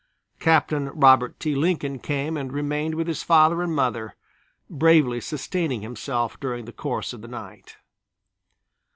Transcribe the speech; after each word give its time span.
Captain 0.39 0.87
Robert 0.95 1.39
T. 1.39 1.53
Lincoln 1.53 1.99
came 1.99 2.35
and 2.35 2.51
remained 2.51 2.95
with 2.95 3.05
his 3.07 3.21
father 3.21 3.61
and 3.61 3.75
mother, 3.75 4.15
bravely 4.67 5.21
sustaining 5.21 5.83
himself 5.83 6.39
during 6.39 6.65
the 6.65 6.73
course 6.73 7.13
of 7.13 7.21
the 7.21 7.27
night. 7.27 7.77